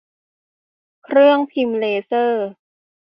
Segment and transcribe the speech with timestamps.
[1.05, 2.47] เครื่องพิมพ์เลเซอร์